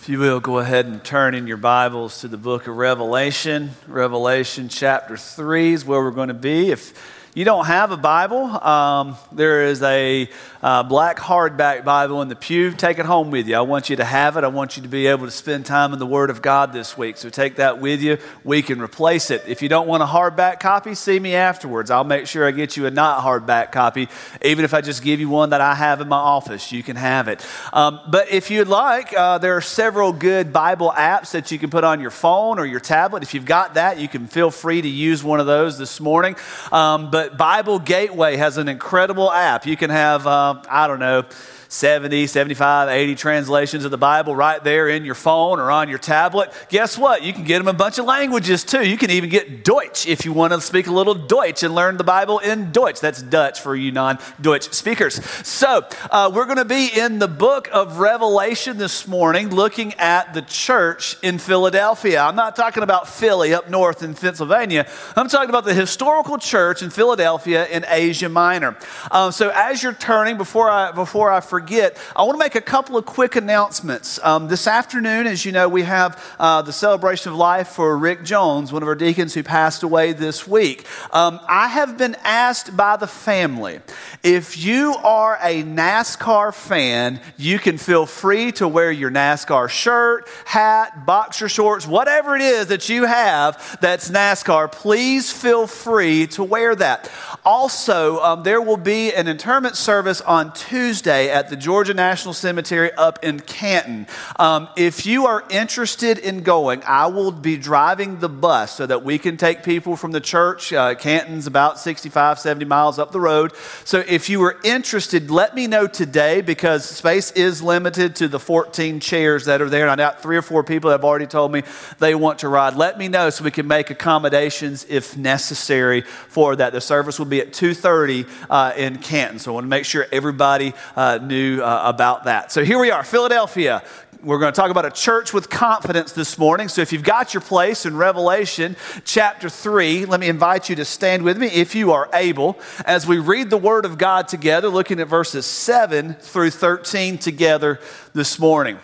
[0.00, 3.72] If you will, go ahead and turn in your Bibles to the book of Revelation.
[3.86, 6.70] Revelation chapter 3 is where we're going to be.
[6.70, 6.94] If
[7.32, 10.28] you don't have a Bible, um, there is a
[10.62, 12.72] uh, black hardback Bible in the pew.
[12.72, 13.54] Take it home with you.
[13.56, 14.42] I want you to have it.
[14.42, 16.98] I want you to be able to spend time in the Word of God this
[16.98, 17.16] week.
[17.16, 18.18] So take that with you.
[18.42, 19.44] We can replace it.
[19.46, 21.90] If you don't want a hardback copy, see me afterwards.
[21.90, 24.08] I'll make sure I get you a not hardback copy.
[24.42, 26.96] Even if I just give you one that I have in my office, you can
[26.96, 27.46] have it.
[27.72, 31.70] Um, but if you'd like, uh, there are several good Bible apps that you can
[31.70, 33.22] put on your phone or your tablet.
[33.22, 36.34] If you've got that, you can feel free to use one of those this morning.
[36.72, 39.66] Um, but Bible Gateway has an incredible app.
[39.66, 41.24] You can have, uh, I don't know,
[41.70, 46.00] 70, 75, 80 translations of the Bible right there in your phone or on your
[46.00, 46.52] tablet.
[46.68, 47.22] Guess what?
[47.22, 48.84] You can get them a bunch of languages too.
[48.84, 51.96] You can even get Deutsch if you want to speak a little Deutsch and learn
[51.96, 52.98] the Bible in Deutsch.
[52.98, 55.24] That's Dutch for you non Deutsch speakers.
[55.46, 60.34] So, uh, we're going to be in the book of Revelation this morning looking at
[60.34, 62.20] the church in Philadelphia.
[62.20, 66.82] I'm not talking about Philly up north in Pennsylvania, I'm talking about the historical church
[66.82, 68.76] in Philadelphia in Asia Minor.
[69.12, 72.54] Um, so, as you're turning, before I, before I forget, forget, I want to make
[72.54, 74.18] a couple of quick announcements.
[74.22, 78.24] Um, this afternoon, as you know, we have uh, the celebration of life for Rick
[78.24, 80.86] Jones, one of our deacons who passed away this week.
[81.12, 83.80] Um, I have been asked by the family
[84.22, 90.26] if you are a NASCAR fan, you can feel free to wear your NASCAR shirt,
[90.46, 94.72] hat, boxer shorts, whatever it is that you have that's NASCAR.
[94.72, 97.10] Please feel free to wear that.
[97.44, 102.92] Also, um, there will be an interment service on Tuesday at the Georgia National Cemetery
[102.92, 104.06] up in Canton.
[104.38, 109.02] Um, if you are interested in going, I will be driving the bus so that
[109.02, 110.72] we can take people from the church.
[110.72, 113.52] Uh, Canton's about 65, 70 miles up the road.
[113.84, 118.38] So if you are interested, let me know today because space is limited to the
[118.38, 119.82] 14 chairs that are there.
[119.82, 121.64] And I doubt three or four people have already told me
[121.98, 122.76] they want to ride.
[122.76, 126.72] Let me know so we can make accommodations if necessary for that.
[126.72, 129.40] The service will be at 2.30 uh, in Canton.
[129.40, 132.52] So I want to make sure everybody uh, knew uh, about that.
[132.52, 133.82] So here we are, Philadelphia.
[134.22, 136.68] We're going to talk about a church with confidence this morning.
[136.68, 140.84] So if you've got your place in Revelation chapter 3, let me invite you to
[140.84, 144.68] stand with me if you are able as we read the Word of God together,
[144.68, 147.80] looking at verses 7 through 13 together
[148.12, 148.78] this morning.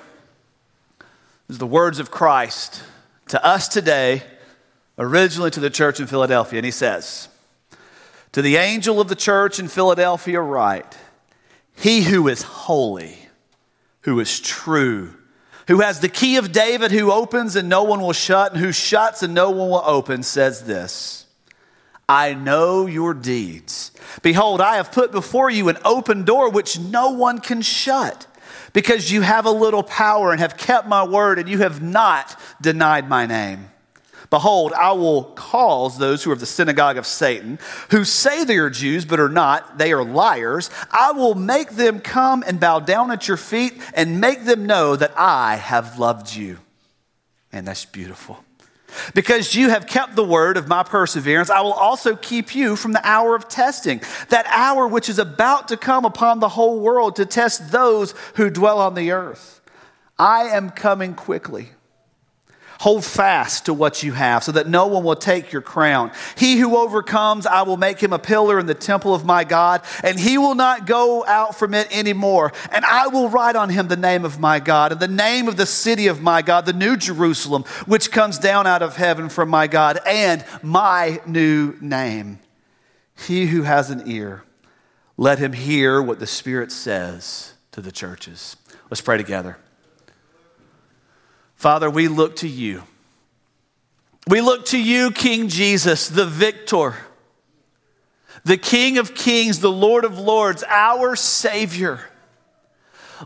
[1.49, 2.83] This is the words of Christ
[3.29, 4.23] to us today,
[4.97, 6.59] originally to the church in Philadelphia.
[6.59, 7.29] And he says,
[8.33, 10.97] To the angel of the church in Philadelphia, write,
[11.77, 13.19] He who is holy,
[14.03, 15.15] who is true,
[15.69, 18.73] who has the key of David, who opens and no one will shut, and who
[18.73, 21.27] shuts and no one will open, says this
[22.09, 23.91] I know your deeds.
[24.23, 28.27] Behold, I have put before you an open door which no one can shut,
[28.73, 32.41] because you have a little power and have kept my word, and you have not
[32.61, 33.69] denied my name.
[34.31, 37.59] Behold, I will cause those who are of the synagogue of Satan,
[37.91, 40.71] who say they are Jews but are not, they are liars.
[40.91, 44.97] I will make them come and bow down at your feet and make them know
[44.97, 46.59] that I have loved you.
[47.53, 48.43] And that's beautiful.
[49.15, 52.93] Because you have kept the word of my perseverance, I will also keep you from
[52.93, 54.01] the hour of testing,
[54.31, 58.51] that hour which is about to come upon the whole world to test those who
[58.51, 59.61] dwell on the earth.
[60.19, 61.71] I am coming quickly.
[62.81, 66.11] Hold fast to what you have so that no one will take your crown.
[66.37, 69.83] He who overcomes, I will make him a pillar in the temple of my God,
[70.03, 72.53] and he will not go out from it anymore.
[72.71, 75.57] And I will write on him the name of my God and the name of
[75.57, 79.49] the city of my God, the new Jerusalem, which comes down out of heaven from
[79.49, 82.41] my God, and my new name.
[83.27, 84.45] He who has an ear,
[85.17, 88.57] let him hear what the Spirit says to the churches.
[88.91, 89.57] Let's pray together.
[91.57, 92.83] Father, we look to you.
[94.29, 96.97] We look to you, King Jesus, the victor,
[98.45, 102.01] the King of kings, the Lord of lords, our Savior.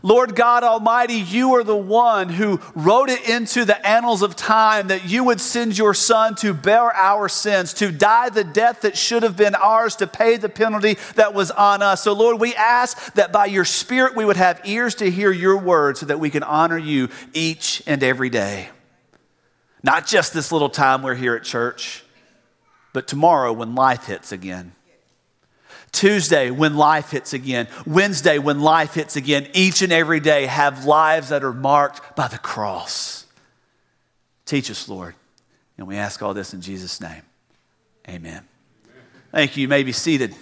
[0.03, 4.87] Lord God Almighty, you are the one who wrote it into the annals of time
[4.87, 8.97] that you would send your Son to bear our sins, to die the death that
[8.97, 12.03] should have been ours, to pay the penalty that was on us.
[12.03, 15.57] So, Lord, we ask that by your Spirit we would have ears to hear your
[15.57, 18.69] word so that we can honor you each and every day.
[19.83, 22.03] Not just this little time we're here at church,
[22.93, 24.73] but tomorrow when life hits again.
[25.91, 27.67] Tuesday, when life hits again.
[27.85, 29.47] Wednesday, when life hits again.
[29.53, 33.25] Each and every day have lives that are marked by the cross.
[34.45, 35.15] Teach us, Lord.
[35.77, 37.23] And we ask all this in Jesus' name.
[38.07, 38.43] Amen.
[39.31, 39.61] Thank you.
[39.61, 40.35] You may be seated.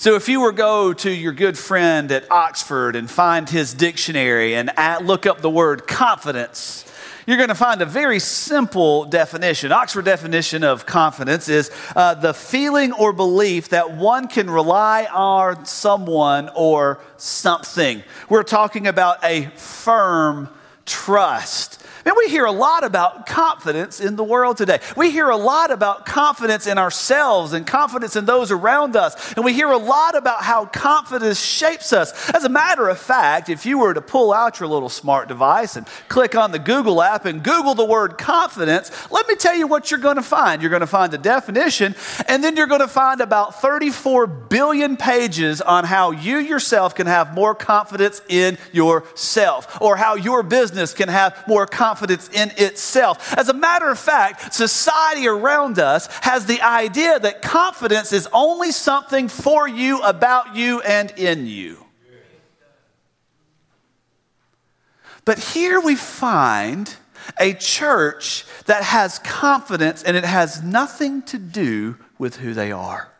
[0.00, 4.54] So, if you were go to your good friend at Oxford and find his dictionary
[4.54, 4.70] and
[5.04, 6.84] look up the word confidence,
[7.28, 9.70] you're going to find a very simple definition.
[9.70, 15.66] Oxford definition of confidence is uh, the feeling or belief that one can rely on
[15.66, 18.02] someone or something.
[18.30, 20.48] We're talking about a firm
[20.86, 21.77] trust.
[22.08, 24.80] And we hear a lot about confidence in the world today.
[24.96, 29.34] We hear a lot about confidence in ourselves and confidence in those around us.
[29.34, 32.30] And we hear a lot about how confidence shapes us.
[32.30, 35.76] As a matter of fact, if you were to pull out your little smart device
[35.76, 39.66] and click on the Google app and Google the word confidence, let me tell you
[39.66, 40.62] what you're going to find.
[40.62, 41.94] You're going to find the definition,
[42.26, 47.06] and then you're going to find about 34 billion pages on how you yourself can
[47.06, 52.52] have more confidence in yourself or how your business can have more confidence confidence in
[52.56, 53.36] itself.
[53.36, 58.70] As a matter of fact, society around us has the idea that confidence is only
[58.70, 61.84] something for you, about you, and in you.
[65.24, 66.94] But here we find
[67.38, 73.10] a church that has confidence and it has nothing to do with who they are.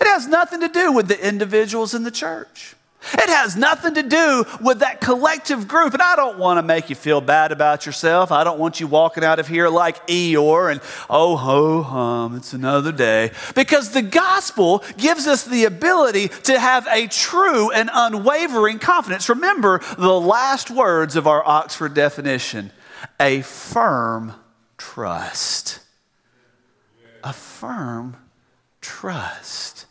[0.00, 2.74] It has nothing to do with the individuals in the church.
[3.14, 5.92] It has nothing to do with that collective group.
[5.92, 8.30] And I don't want to make you feel bad about yourself.
[8.32, 12.52] I don't want you walking out of here like Eeyore and, oh, ho, hum, it's
[12.52, 13.30] another day.
[13.54, 19.28] Because the gospel gives us the ability to have a true and unwavering confidence.
[19.28, 22.70] Remember the last words of our Oxford definition
[23.20, 24.34] a firm
[24.78, 25.80] trust.
[27.24, 28.16] A firm
[28.80, 29.81] trust.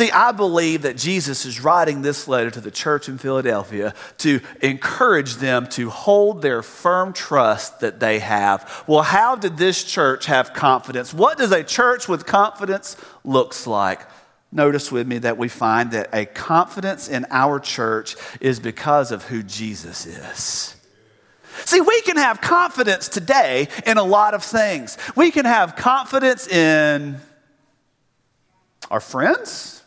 [0.00, 4.40] See, I believe that Jesus is writing this letter to the church in Philadelphia to
[4.62, 8.82] encourage them to hold their firm trust that they have.
[8.86, 11.12] Well, how did this church have confidence?
[11.12, 14.00] What does a church with confidence looks like?
[14.50, 19.24] Notice with me that we find that a confidence in our church is because of
[19.24, 20.76] who Jesus is.
[21.66, 24.96] See, we can have confidence today in a lot of things.
[25.14, 27.20] We can have confidence in
[28.90, 29.79] our friends.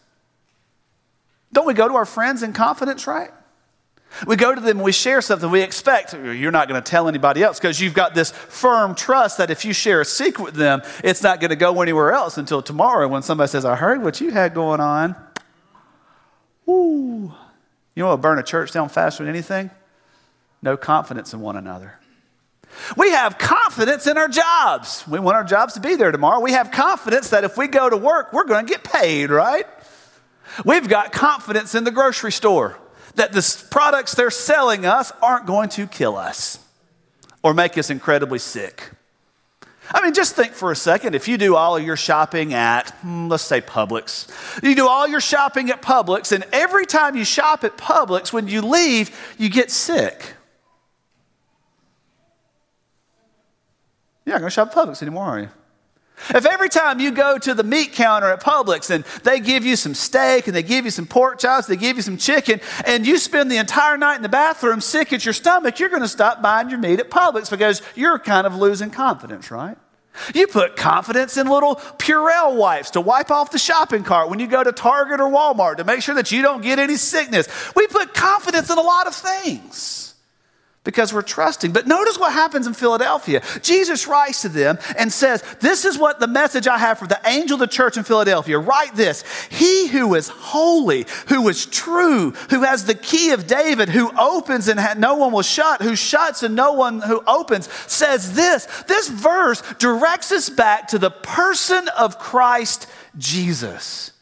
[1.54, 3.32] Don't we go to our friends in confidence, right?
[4.28, 6.14] We go to them and we share something we expect.
[6.14, 9.66] You're not going to tell anybody else because you've got this firm trust that if
[9.66, 13.08] you share a secret with them, it's not going to go anywhere else until tomorrow
[13.08, 15.16] when somebody says, I heard what you had going on.
[16.66, 17.34] Woo.
[17.96, 19.72] You know what burn a church down faster than anything?
[20.62, 22.00] No confidence in one another.
[22.98, 25.08] We have confidence in our jobs.
[25.08, 26.40] We want our jobs to be there tomorrow.
[26.40, 29.66] We have confidence that if we go to work, we're going to get paid, right?
[30.66, 32.78] We've got confidence in the grocery store
[33.16, 36.60] that the products they're selling us aren't going to kill us
[37.44, 38.92] or make us incredibly sick.
[39.92, 42.92] I mean, just think for a second if you do all of your shopping at,
[43.02, 44.30] hmm, let's say Publix,
[44.64, 48.48] you do all your shopping at Publix, and every time you shop at Publix, when
[48.48, 50.36] you leave, you get sick.
[54.26, 55.50] You're not going to shop at Publix anymore, are you?
[56.30, 59.76] If every time you go to the meat counter at Publix and they give you
[59.76, 63.06] some steak and they give you some pork chops, they give you some chicken, and
[63.06, 66.08] you spend the entire night in the bathroom sick at your stomach, you're going to
[66.08, 69.78] stop buying your meat at Publix because you're kind of losing confidence, right?
[70.34, 74.48] You put confidence in little Purell wipes to wipe off the shopping cart when you
[74.48, 77.48] go to Target or Walmart to make sure that you don't get any sickness.
[77.76, 80.03] We put confidence in a lot of things
[80.84, 81.72] because we're trusting.
[81.72, 83.42] But notice what happens in Philadelphia.
[83.62, 87.20] Jesus writes to them and says, This is what the message I have for the
[87.26, 88.60] angel of the church in Philadelphia.
[88.60, 93.90] Write this He who is holy, who is true, who has the key of David,
[93.90, 98.34] who opens and no one will shut, who shuts and no one who opens, says
[98.34, 98.66] this.
[98.88, 104.13] This verse directs us back to the person of Christ Jesus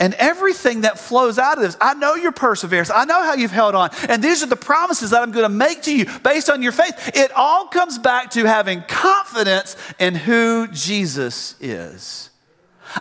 [0.00, 1.76] and everything that flows out of this.
[1.80, 2.90] I know your perseverance.
[2.90, 3.90] I know how you've held on.
[4.08, 6.72] And these are the promises that I'm going to make to you based on your
[6.72, 7.12] faith.
[7.14, 12.30] It all comes back to having confidence in who Jesus is.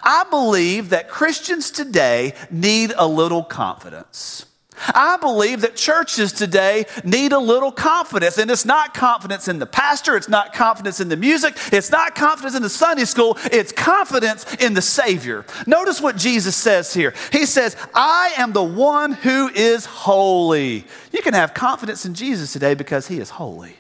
[0.04, 4.46] I believe that Christians today need a little confidence.
[4.88, 9.66] I believe that churches today need a little confidence, and it's not confidence in the
[9.66, 13.72] pastor, it's not confidence in the music, it's not confidence in the Sunday school, it's
[13.72, 15.46] confidence in the Savior.
[15.68, 17.14] Notice what Jesus says here.
[17.32, 20.86] He says, I am the one who is holy.
[21.12, 23.76] You can have confidence in Jesus today because he is holy.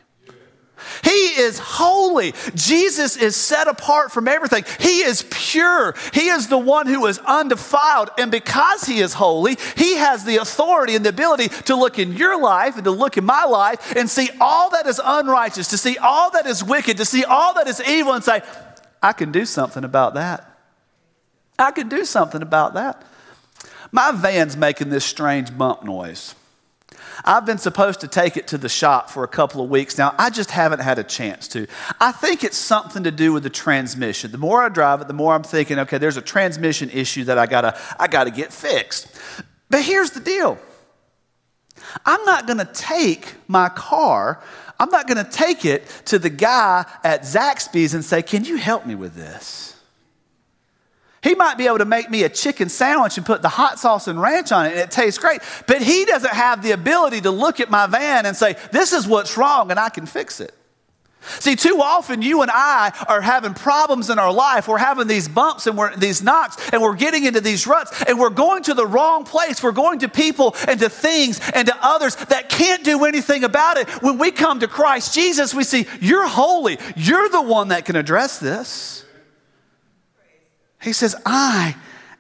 [1.09, 2.35] He is holy.
[2.53, 4.63] Jesus is set apart from everything.
[4.79, 5.95] He is pure.
[6.13, 8.11] He is the one who is undefiled.
[8.19, 12.13] And because He is holy, He has the authority and the ability to look in
[12.13, 15.79] your life and to look in my life and see all that is unrighteous, to
[15.79, 18.43] see all that is wicked, to see all that is evil and say,
[19.01, 20.45] I can do something about that.
[21.57, 23.03] I can do something about that.
[23.91, 26.35] My van's making this strange bump noise.
[27.25, 30.15] I've been supposed to take it to the shop for a couple of weeks now.
[30.17, 31.67] I just haven't had a chance to.
[31.99, 34.31] I think it's something to do with the transmission.
[34.31, 37.37] The more I drive it, the more I'm thinking, okay, there's a transmission issue that
[37.37, 39.07] I gotta, I gotta get fixed.
[39.69, 40.57] But here's the deal
[42.05, 44.41] I'm not gonna take my car,
[44.79, 48.85] I'm not gonna take it to the guy at Zaxby's and say, Can you help
[48.85, 49.68] me with this?
[51.21, 54.07] He might be able to make me a chicken sandwich and put the hot sauce
[54.07, 57.31] and ranch on it and it tastes great, but he doesn't have the ability to
[57.31, 60.53] look at my van and say, This is what's wrong and I can fix it.
[61.21, 64.69] See, too often you and I are having problems in our life.
[64.69, 68.17] We're having these bumps and we're, these knocks and we're getting into these ruts and
[68.17, 69.61] we're going to the wrong place.
[69.61, 73.77] We're going to people and to things and to others that can't do anything about
[73.77, 73.89] it.
[74.01, 76.77] When we come to Christ Jesus, we see, You're holy.
[76.95, 79.03] You're the one that can address this.
[80.81, 81.75] He says, I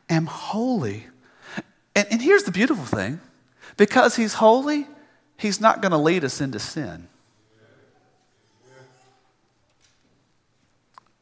[0.09, 1.07] am holy.
[1.95, 3.21] And, and here's the beautiful thing
[3.77, 4.87] because he's holy,
[5.37, 7.07] he's not going to lead us into sin.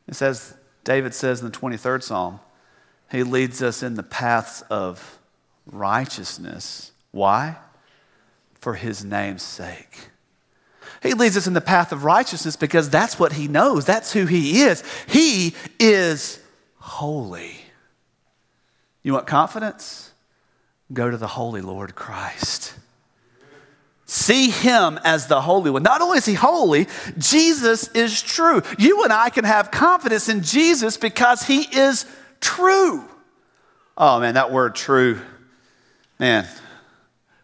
[0.08, 2.40] It says, David says in the 23rd Psalm,
[3.12, 5.20] he leads us in the paths of
[5.66, 6.92] righteousness.
[7.12, 7.58] Why?
[8.56, 10.10] For his name's sake.
[11.04, 13.86] He leads us in the path of righteousness because that's what he knows.
[13.86, 14.84] That's who he is.
[15.08, 16.40] He is
[16.88, 17.52] holy.
[19.04, 20.12] You want confidence?
[20.92, 22.74] Go to the holy Lord Christ.
[24.06, 25.84] See him as the Holy One.
[25.84, 28.62] Not only is he holy, Jesus is true.
[28.80, 32.06] You and I can have confidence in Jesus because he is
[32.40, 33.04] true.
[33.98, 35.20] Oh man, that word true.
[36.20, 36.48] Man,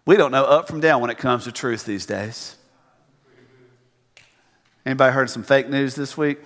[0.06, 2.56] we don't know up from down when it comes to truth these days.
[4.86, 6.40] Anybody heard some fake news this week?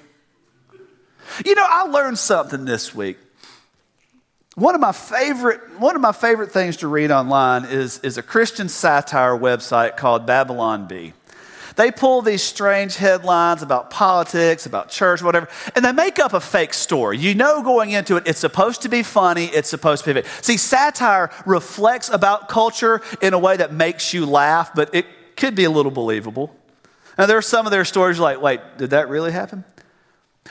[1.46, 3.18] You know, I learned something this week.
[4.56, 8.24] One of my favorite, one of my favorite things to read online is, is a
[8.24, 11.14] Christian satire website called Babylon Bee.
[11.76, 16.40] They pull these strange headlines about politics, about church, whatever, and they make up a
[16.40, 17.20] fake story.
[17.20, 20.32] You know, going into it, it's supposed to be funny, it's supposed to be fake.
[20.42, 25.06] See, satire reflects about culture in a way that makes you laugh, but it
[25.36, 26.56] could be a little believable.
[27.16, 29.64] Now, there are some of their stories like, wait, did that really happen?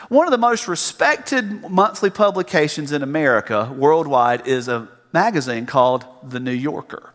[0.09, 6.41] One of the most respected monthly publications in America worldwide is a magazine called The
[6.41, 7.13] New Yorker.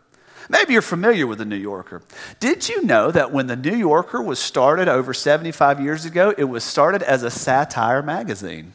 [0.50, 2.02] Maybe you're familiar with The New Yorker.
[2.40, 6.46] Did you know that when The New Yorker was started over 75 years ago, it
[6.46, 8.74] was started as a satire magazine?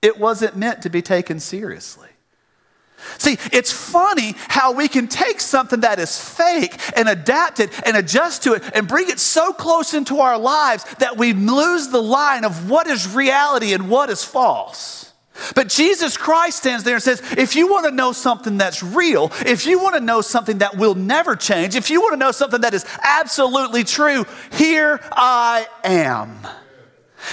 [0.00, 2.08] It wasn't meant to be taken seriously.
[3.18, 7.96] See, it's funny how we can take something that is fake and adapt it and
[7.96, 12.02] adjust to it and bring it so close into our lives that we lose the
[12.02, 15.12] line of what is reality and what is false.
[15.54, 19.32] But Jesus Christ stands there and says, if you want to know something that's real,
[19.46, 22.32] if you want to know something that will never change, if you want to know
[22.32, 26.36] something that is absolutely true, here I am.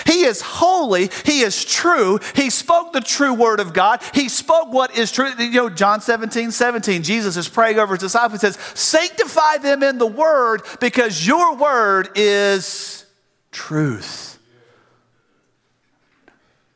[0.06, 1.10] He is holy.
[1.26, 2.20] He is true.
[2.36, 4.02] He spoke the true word of God.
[4.14, 5.30] He spoke what is true.
[5.38, 8.42] You know, John 17, 17, Jesus is praying over his disciples.
[8.42, 13.06] He says, Sanctify them in the word because your word is
[13.52, 14.40] truth.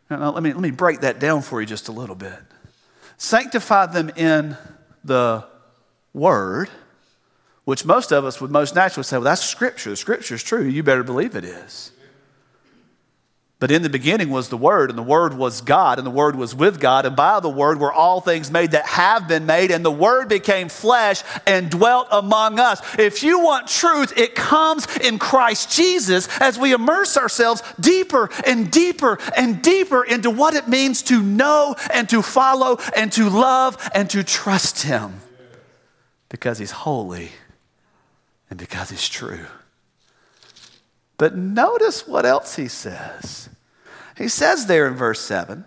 [0.09, 2.37] Now, let, me, let me break that down for you just a little bit.
[3.17, 4.57] Sanctify them in
[5.03, 5.45] the
[6.13, 6.69] word,
[7.65, 9.89] which most of us would most naturally say, well, that's scripture.
[9.89, 10.63] The scripture is true.
[10.63, 11.91] You better believe it is.
[13.63, 16.35] But in the beginning was the Word, and the Word was God, and the Word
[16.35, 19.71] was with God, and by the Word were all things made that have been made,
[19.71, 22.81] and the Word became flesh and dwelt among us.
[22.99, 28.69] If you want truth, it comes in Christ Jesus as we immerse ourselves deeper and
[28.69, 33.77] deeper and deeper into what it means to know and to follow and to love
[33.95, 35.21] and to trust Him
[36.27, 37.29] because He's holy
[38.49, 39.45] and because He's true.
[41.17, 43.47] But notice what else He says.
[44.17, 45.65] He says there in verse 7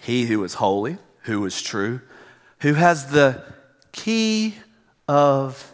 [0.00, 2.00] He who is holy, who is true,
[2.60, 3.42] who has the
[3.92, 4.56] key
[5.08, 5.72] of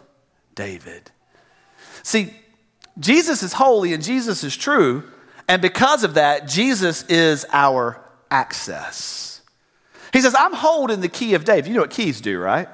[0.55, 1.11] David.
[2.03, 2.33] See,
[2.97, 5.03] Jesus is holy and Jesus is true,
[5.47, 9.41] and because of that, Jesus is our access.
[10.11, 11.67] He says, I'm holding the key of David.
[11.67, 12.67] You know what keys do, right?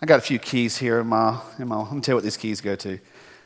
[0.00, 2.24] I got a few keys here in my, in my let me tell you what
[2.24, 2.98] these keys go to.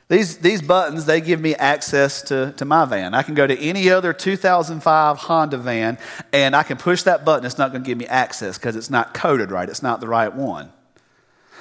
[0.08, 3.14] These, these buttons, they give me access to, to my van.
[3.14, 5.98] I can go to any other 2005 Honda van
[6.32, 7.46] and I can push that button.
[7.46, 9.68] It's not going to give me access because it's not coded right.
[9.68, 10.70] It's not the right one.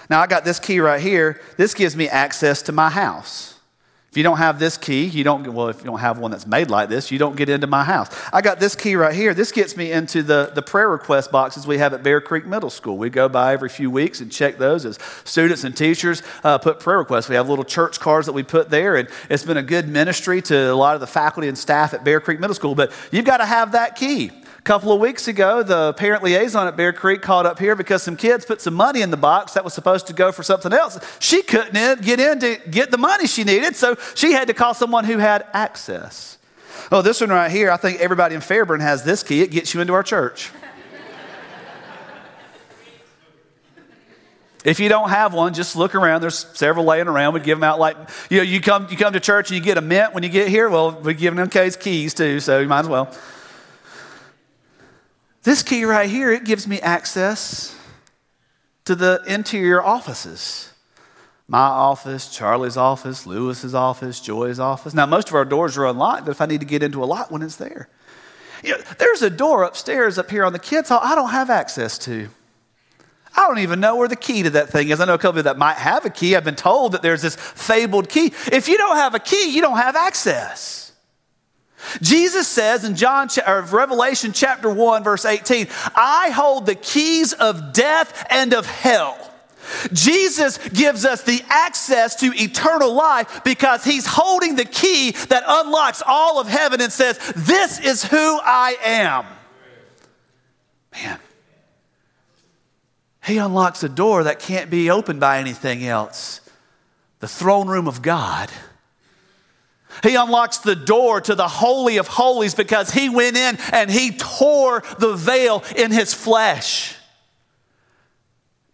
[0.09, 1.39] Now, I got this key right here.
[1.55, 3.52] This gives me access to my house.
[4.13, 6.45] If you don't have this key, you don't, well, if you don't have one that's
[6.45, 8.15] made like this, you don't get into my house.
[8.31, 9.33] I got this key right here.
[9.33, 12.69] This gets me into the, the prayer request boxes we have at Bear Creek Middle
[12.69, 12.99] School.
[12.99, 16.79] We go by every few weeks and check those as students and teachers uh, put
[16.79, 17.27] prayer requests.
[17.27, 20.43] We have little church cards that we put there, and it's been a good ministry
[20.43, 22.75] to a lot of the faculty and staff at Bear Creek Middle School.
[22.75, 24.29] But you've got to have that key.
[24.63, 28.15] Couple of weeks ago, the parent liaison at Bear Creek called up here because some
[28.15, 30.97] kids put some money in the box that was supposed to go for something else.
[31.19, 34.73] She couldn't get in to get the money she needed, so she had to call
[34.73, 36.37] someone who had access.
[36.93, 39.41] Oh, this one right here, I think everybody in Fairburn has this key.
[39.41, 40.49] It gets you into our church.
[44.63, 46.21] If you don't have one, just look around.
[46.21, 47.33] There's several laying around.
[47.33, 47.97] We give them out like,
[48.29, 50.29] you know, you come, you come to church and you get a mint when you
[50.29, 50.69] get here.
[50.69, 53.13] Well, we give them case keys too, so you might as well.
[55.43, 57.75] This key right here, it gives me access
[58.85, 60.71] to the interior offices.
[61.47, 64.93] My office, Charlie's office, Lewis's office, Joy's office.
[64.93, 67.05] Now, most of our doors are unlocked, but if I need to get into a
[67.05, 67.89] lock when it's there.
[68.63, 71.49] You know, there's a door upstairs up here on the kids' hall I don't have
[71.49, 72.29] access to.
[73.35, 75.01] I don't even know where the key to that thing is.
[75.01, 76.35] I know a couple that might have a key.
[76.35, 78.27] I've been told that there's this fabled key.
[78.51, 80.82] If you don't have a key, you don't have access.
[82.01, 87.73] Jesus says in John or Revelation chapter 1 verse 18, I hold the keys of
[87.73, 89.17] death and of hell.
[89.93, 96.03] Jesus gives us the access to eternal life because he's holding the key that unlocks
[96.05, 99.25] all of heaven and says, This is who I am.
[100.91, 101.19] Man,
[103.25, 106.41] he unlocks a door that can't be opened by anything else
[107.19, 108.51] the throne room of God.
[110.01, 114.11] He unlocks the door to the Holy of Holies because he went in and he
[114.11, 116.95] tore the veil in his flesh.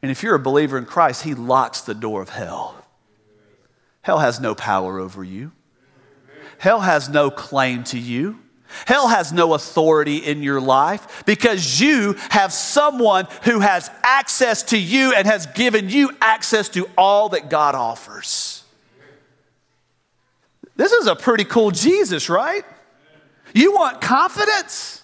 [0.01, 2.75] And if you're a believer in Christ, he locks the door of hell.
[4.01, 5.51] Hell has no power over you,
[6.57, 8.39] hell has no claim to you.
[8.85, 14.77] Hell has no authority in your life because you have someone who has access to
[14.77, 18.58] you and has given you access to all that God offers.
[20.79, 22.63] This is a pretty cool Jesus, right?
[23.53, 25.03] You want confidence?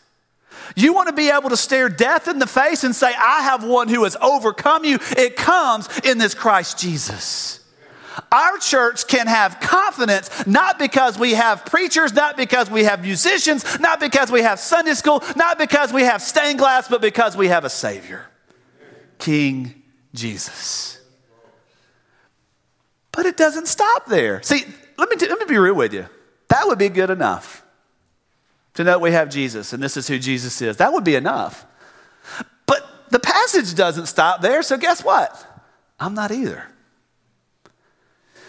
[0.73, 3.61] You want to be able to stare death in the face and say, I have
[3.61, 4.99] one who has overcome you.
[5.17, 7.59] It comes in this Christ Jesus.
[8.31, 13.77] Our church can have confidence not because we have preachers, not because we have musicians,
[13.81, 17.49] not because we have Sunday school, not because we have stained glass, but because we
[17.49, 18.25] have a Savior,
[19.19, 19.83] King
[20.13, 21.01] Jesus.
[23.11, 24.41] But it doesn't stop there.
[24.41, 24.63] See,
[24.97, 26.08] let me, let me be real with you.
[26.49, 27.63] That would be good enough
[28.75, 30.77] to know we have Jesus and this is who Jesus is.
[30.77, 31.65] That would be enough.
[32.65, 35.45] But the passage doesn't stop there, so guess what?
[35.99, 36.65] I'm not either.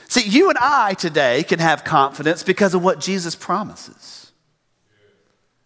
[0.08, 4.25] See, you and I today can have confidence because of what Jesus promises.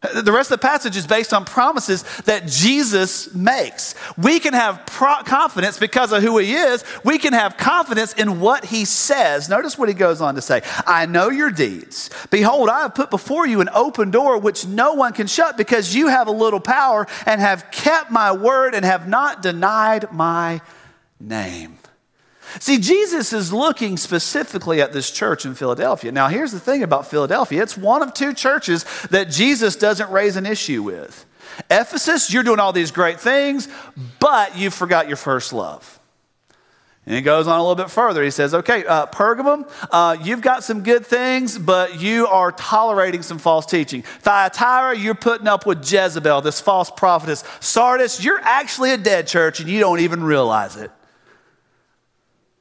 [0.00, 3.94] The rest of the passage is based on promises that Jesus makes.
[4.16, 6.82] We can have pro- confidence because of who he is.
[7.04, 9.50] We can have confidence in what he says.
[9.50, 12.08] Notice what he goes on to say I know your deeds.
[12.30, 15.94] Behold, I have put before you an open door which no one can shut because
[15.94, 20.62] you have a little power and have kept my word and have not denied my
[21.20, 21.79] name.
[22.58, 26.10] See, Jesus is looking specifically at this church in Philadelphia.
[26.10, 30.36] Now, here's the thing about Philadelphia it's one of two churches that Jesus doesn't raise
[30.36, 31.26] an issue with.
[31.70, 33.68] Ephesus, you're doing all these great things,
[34.18, 36.00] but you forgot your first love.
[37.06, 38.22] And he goes on a little bit further.
[38.22, 43.22] He says, okay, uh, Pergamum, uh, you've got some good things, but you are tolerating
[43.22, 44.02] some false teaching.
[44.02, 47.42] Thyatira, you're putting up with Jezebel, this false prophetess.
[47.60, 50.90] Sardis, you're actually a dead church and you don't even realize it.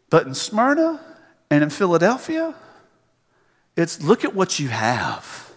[0.09, 0.99] But in Smyrna
[1.49, 2.55] and in Philadelphia,
[3.75, 5.51] it's look at what you have.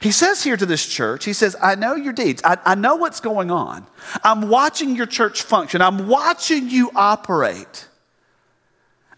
[0.00, 2.42] He says here to this church, he says, I know your deeds.
[2.44, 3.86] I, I, know what's going on.
[4.24, 5.80] I'm watching your church function.
[5.80, 7.86] I'm watching you operate.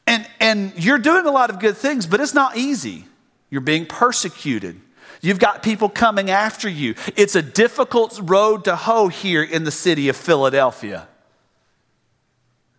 [0.07, 3.07] And, and you're doing a lot of good things, but it's not easy.
[3.49, 4.79] You're being persecuted.
[5.23, 6.97] You've got people coming after you.
[7.16, 11.09] It's a difficult road to hoe here in the city of Philadelphia.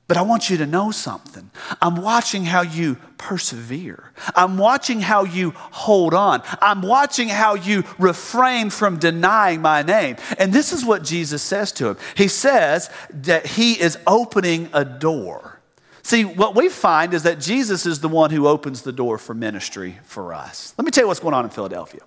[0.07, 1.49] But I want you to know something.
[1.81, 4.11] I'm watching how you persevere.
[4.35, 6.43] I'm watching how you hold on.
[6.61, 10.17] I'm watching how you refrain from denying my name.
[10.37, 14.85] And this is what Jesus says to him He says that He is opening a
[14.85, 15.59] door.
[16.03, 19.33] See, what we find is that Jesus is the one who opens the door for
[19.33, 20.75] ministry for us.
[20.77, 22.01] Let me tell you what's going on in Philadelphia.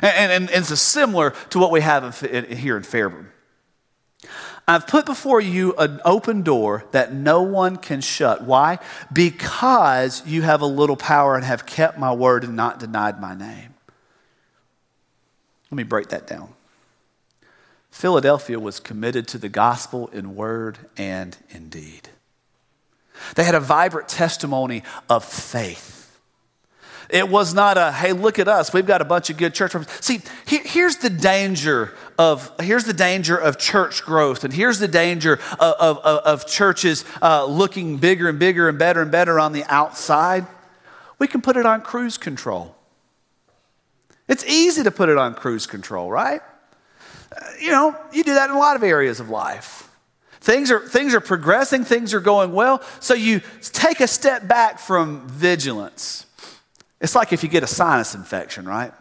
[0.00, 3.32] And, and, and it's similar to what we have in, in, here in Fairburn.
[4.66, 8.44] I've put before you an open door that no one can shut.
[8.44, 8.78] Why?
[9.12, 13.34] Because you have a little power and have kept my word and not denied my
[13.34, 13.74] name.
[15.70, 16.54] Let me break that down.
[17.90, 22.08] Philadelphia was committed to the gospel in word and in deed.
[23.34, 26.01] They had a vibrant testimony of faith.
[27.12, 28.72] It was not a, hey, look at us.
[28.72, 29.74] We've got a bunch of good church.
[30.00, 34.44] See, here's the danger of, here's the danger of church growth.
[34.44, 39.02] And here's the danger of, of, of churches uh, looking bigger and bigger and better
[39.02, 40.46] and better on the outside.
[41.18, 42.74] We can put it on cruise control.
[44.26, 46.40] It's easy to put it on cruise control, right?
[47.60, 49.90] You know, you do that in a lot of areas of life.
[50.40, 54.78] Things are, things are progressing, things are going well, so you take a step back
[54.78, 56.26] from vigilance.
[57.02, 58.94] It's like if you get a sinus infection, right?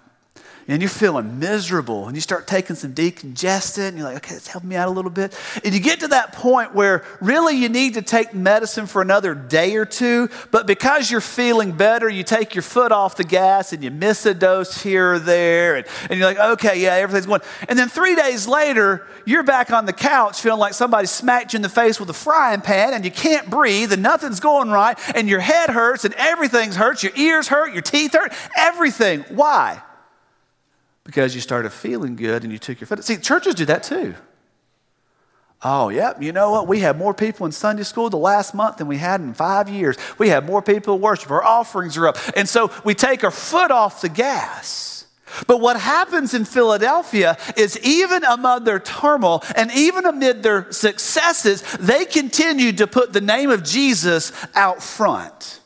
[0.67, 4.47] And you're feeling miserable, and you start taking some decongestant, and you're like, okay, it's
[4.47, 5.37] helping me out a little bit.
[5.65, 9.33] And you get to that point where really you need to take medicine for another
[9.33, 13.73] day or two, but because you're feeling better, you take your foot off the gas
[13.73, 17.25] and you miss a dose here or there, and, and you're like, okay, yeah, everything's
[17.25, 17.41] going.
[17.67, 21.57] And then three days later, you're back on the couch feeling like somebody smacked you
[21.57, 24.97] in the face with a frying pan, and you can't breathe, and nothing's going right,
[25.15, 29.25] and your head hurts, and everything hurts, your ears hurt, your teeth hurt, everything.
[29.29, 29.81] Why?
[31.03, 33.03] Because you started feeling good and you took your foot.
[33.03, 34.15] See, churches do that too.
[35.63, 36.21] Oh, yep.
[36.21, 36.67] you know what?
[36.67, 39.69] We had more people in Sunday school the last month than we had in five
[39.69, 39.95] years.
[40.17, 41.29] We had more people worship.
[41.29, 42.17] Our offerings are up.
[42.35, 45.05] And so we take our foot off the gas.
[45.47, 51.61] But what happens in Philadelphia is even among their turmoil and even amid their successes,
[51.79, 55.59] they continue to put the name of Jesus out front.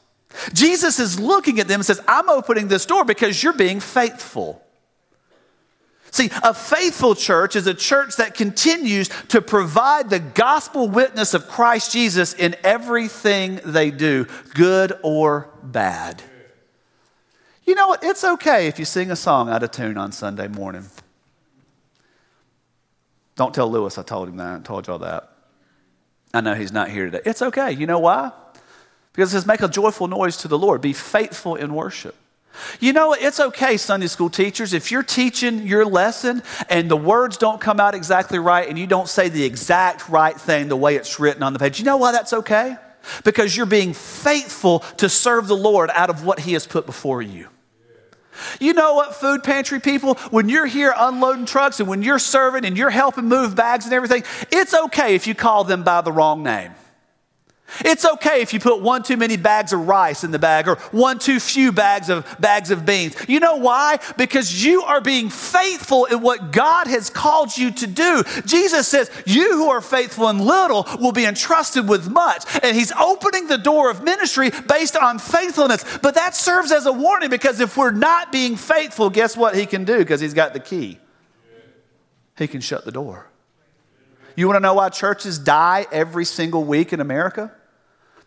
[0.54, 4.62] Jesus is looking at them and says, I'm opening this door because you're being faithful.
[6.16, 11.50] See, a faithful church is a church that continues to provide the gospel witness of
[11.50, 16.24] Christ Jesus in everything they do, good or bad.
[17.66, 18.02] You know what?
[18.02, 20.86] It's okay if you sing a song out of tune on Sunday morning.
[23.36, 24.62] Don't tell Lewis I told him that.
[24.62, 25.30] I told y'all that.
[26.34, 27.24] I know he's not here today.
[27.26, 27.74] It's okay.
[27.74, 28.32] You know why?
[29.12, 30.80] Because it says, make a joyful noise to the Lord.
[30.80, 32.16] Be faithful in worship.
[32.80, 37.38] You know, it's okay, Sunday school teachers, if you're teaching your lesson and the words
[37.38, 40.96] don't come out exactly right and you don't say the exact right thing the way
[40.96, 41.80] it's written on the page.
[41.80, 42.78] You know why that's okay?
[43.24, 47.22] Because you're being faithful to serve the Lord out of what He has put before
[47.22, 47.50] you.
[48.60, 50.16] You know what, food pantry people?
[50.30, 53.94] When you're here unloading trucks and when you're serving and you're helping move bags and
[53.94, 56.74] everything, it's okay if you call them by the wrong name.
[57.84, 60.76] It's okay if you put one too many bags of rice in the bag or
[60.92, 63.16] one too few bags of bags of beans.
[63.28, 64.00] You know why?
[64.18, 68.24] Because you are being faithful in what God has called you to do.
[68.46, 72.92] Jesus says, "You who are faithful in little will be entrusted with much." And he's
[72.94, 75.84] opening the door of ministry based on faithfulness.
[76.02, 79.66] But that serves as a warning because if we're not being faithful, guess what he
[79.66, 81.00] can do because he's got the key.
[82.38, 83.28] He can shut the door.
[84.36, 87.52] You want to know why churches die every single week in America?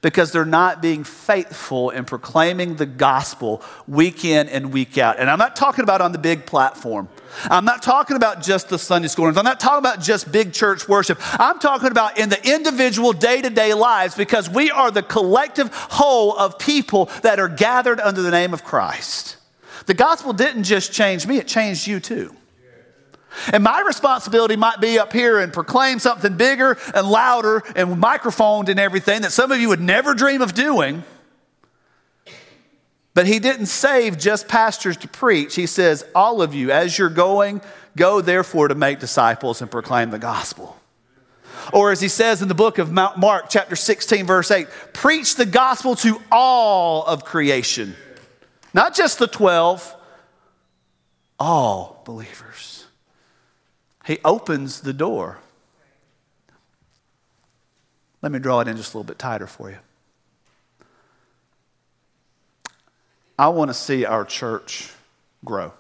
[0.00, 5.18] Because they're not being faithful in proclaiming the gospel week in and week out.
[5.18, 7.08] And I'm not talking about on the big platform.
[7.50, 9.26] I'm not talking about just the Sunday school.
[9.26, 11.18] I'm not talking about just big church worship.
[11.40, 15.68] I'm talking about in the individual day to day lives because we are the collective
[15.72, 19.36] whole of people that are gathered under the name of Christ.
[19.86, 22.36] The gospel didn't just change me, it changed you too.
[23.52, 28.68] And my responsibility might be up here and proclaim something bigger and louder and microphoned
[28.68, 31.04] and everything that some of you would never dream of doing.
[33.14, 35.54] But he didn't save just pastors to preach.
[35.56, 37.60] He says, All of you, as you're going,
[37.96, 40.76] go therefore to make disciples and proclaim the gospel.
[41.72, 45.46] Or as he says in the book of Mark, chapter 16, verse 8, preach the
[45.46, 47.94] gospel to all of creation,
[48.72, 49.96] not just the 12,
[51.38, 52.47] all believers.
[54.08, 55.36] He opens the door.
[58.22, 59.76] Let me draw it in just a little bit tighter for you.
[63.38, 64.90] I want to see our church
[65.44, 65.74] grow.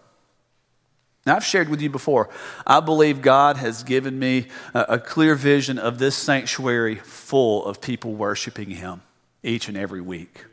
[1.24, 2.28] Now, I've shared with you before,
[2.66, 8.12] I believe God has given me a, clear vision of this sanctuary full of people
[8.12, 9.00] worshiping Him
[9.42, 10.44] each and every week.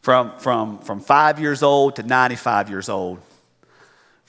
[0.00, 3.20] From, from, from five years old to 95 years old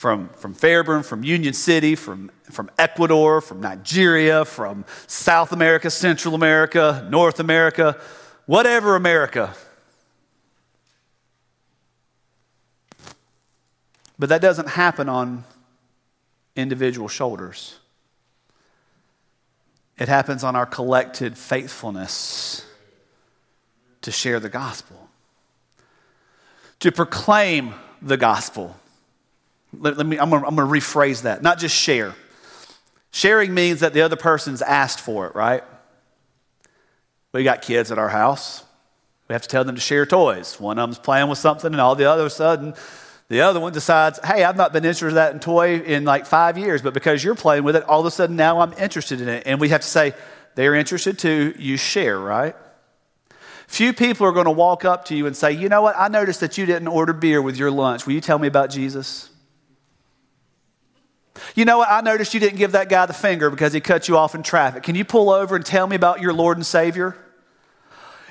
[0.00, 6.34] from, from Fairburn, from Union City, from, from Ecuador, from Nigeria, from South America, Central
[6.34, 8.00] America, North America,
[8.46, 9.54] whatever America.
[14.18, 15.44] But that doesn't happen on
[16.56, 17.78] individual shoulders.
[19.98, 22.64] It happens on our collected faithfulness
[24.00, 25.10] to share the gospel,
[26.78, 28.79] to proclaim the gospel.
[29.78, 32.14] Let, let me, I'm going to rephrase that, not just share.
[33.12, 35.64] Sharing means that the other person's asked for it, right?
[37.32, 38.64] We got kids at our house.
[39.28, 40.58] We have to tell them to share toys.
[40.58, 42.74] One of them's playing with something, and all the other of a sudden,
[43.28, 46.58] the other one decides, hey, I've not been interested in that toy in like five
[46.58, 49.28] years, but because you're playing with it, all of a sudden now I'm interested in
[49.28, 49.44] it.
[49.46, 50.14] And we have to say,
[50.56, 52.56] they're interested too, you share, right?
[53.68, 56.08] Few people are going to walk up to you and say, you know what, I
[56.08, 58.04] noticed that you didn't order beer with your lunch.
[58.04, 59.29] Will you tell me about Jesus?
[61.54, 64.08] You know what, I noticed you didn't give that guy the finger because he cut
[64.08, 64.82] you off in traffic.
[64.82, 67.16] Can you pull over and tell me about your Lord and Savior?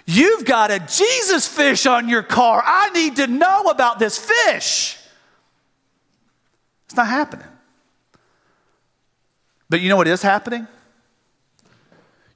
[0.06, 2.64] You've got a Jesus fish on your car.
[2.66, 4.98] I need to know about this fish.
[6.86, 7.46] It's not happening.
[9.70, 10.68] But you know what is happening?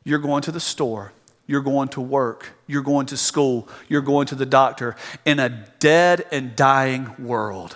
[0.04, 1.14] You're going to the store,
[1.48, 4.96] you're going to work, you're going to school, you're going to the doctor
[5.26, 5.50] in a
[5.80, 7.76] dead and dying world.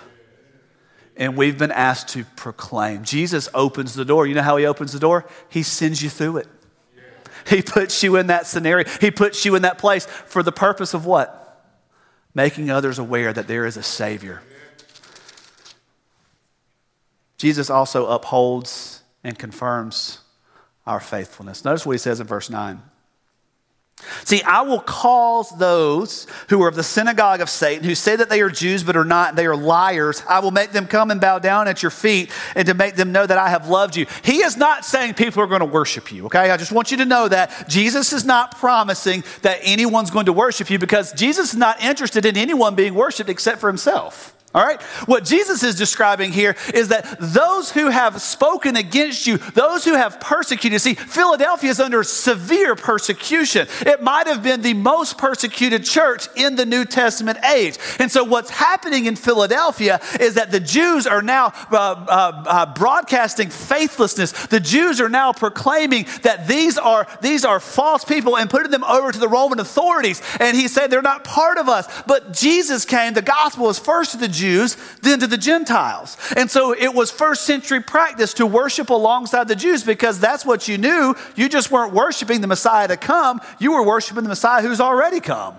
[1.17, 3.03] And we've been asked to proclaim.
[3.03, 4.27] Jesus opens the door.
[4.27, 5.25] You know how he opens the door?
[5.49, 6.47] He sends you through it.
[7.47, 10.93] He puts you in that scenario, He puts you in that place for the purpose
[10.93, 11.43] of what?
[12.33, 14.41] Making others aware that there is a Savior.
[17.37, 20.19] Jesus also upholds and confirms
[20.85, 21.63] our faithfulness.
[21.63, 22.81] Notice what he says in verse 9.
[24.23, 28.29] See, I will cause those who are of the synagogue of Satan, who say that
[28.29, 30.21] they are Jews but are not, they are liars.
[30.29, 33.11] I will make them come and bow down at your feet and to make them
[33.11, 34.05] know that I have loved you.
[34.23, 36.51] He is not saying people are going to worship you, okay?
[36.51, 40.33] I just want you to know that Jesus is not promising that anyone's going to
[40.33, 44.36] worship you because Jesus is not interested in anyone being worshiped except for himself.
[44.55, 44.81] All right?
[45.05, 49.93] What Jesus is describing here is that those who have spoken against you, those who
[49.93, 53.67] have persecuted, see, Philadelphia is under severe persecution.
[53.81, 57.77] It might have been the most persecuted church in the New Testament age.
[57.99, 62.73] And so, what's happening in Philadelphia is that the Jews are now uh, uh, uh,
[62.73, 64.31] broadcasting faithlessness.
[64.47, 68.85] The Jews are now proclaiming that these are, these are false people and putting them
[68.85, 70.21] over to the Roman authorities.
[70.39, 71.85] And he said they're not part of us.
[72.07, 76.17] But Jesus came, the gospel was first to the Jews than to the Gentiles.
[76.35, 80.67] And so it was first century practice to worship alongside the Jews because that's what
[80.67, 81.15] you knew.
[81.35, 85.19] You just weren't worshiping the Messiah to come, you were worshiping the Messiah who's already
[85.19, 85.55] come.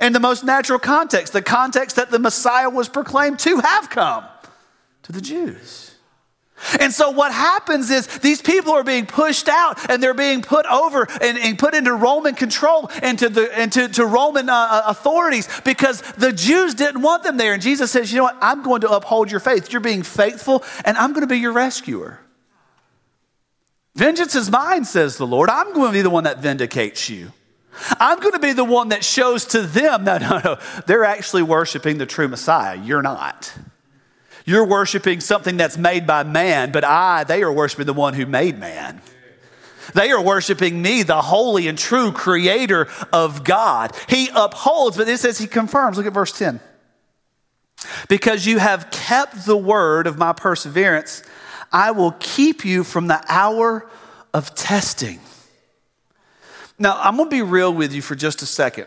[0.00, 4.24] In the most natural context, the context that the Messiah was proclaimed to have come
[5.02, 5.97] to the Jews.
[6.80, 10.66] And so what happens is these people are being pushed out and they're being put
[10.66, 14.54] over and, and put into Roman control and to, the, and to, to Roman uh,
[14.54, 17.52] uh, authorities because the Jews didn't want them there.
[17.52, 18.38] And Jesus says, you know what?
[18.40, 19.72] I'm going to uphold your faith.
[19.72, 22.18] You're being faithful and I'm going to be your rescuer.
[23.94, 25.50] Vengeance is mine, says the Lord.
[25.50, 27.32] I'm going to be the one that vindicates you.
[27.98, 31.42] I'm going to be the one that shows to them, no, no, no, they're actually
[31.42, 32.76] worshiping the true Messiah.
[32.76, 33.52] You're not.
[34.48, 38.24] You're worshiping something that's made by man, but I, they are worshiping the one who
[38.24, 39.02] made man.
[39.92, 43.94] They are worshiping me, the holy and true creator of God.
[44.08, 45.98] He upholds, but it says he confirms.
[45.98, 46.60] Look at verse 10.
[48.08, 51.22] Because you have kept the word of my perseverance,
[51.70, 53.86] I will keep you from the hour
[54.32, 55.20] of testing.
[56.78, 58.86] Now, I'm going to be real with you for just a second.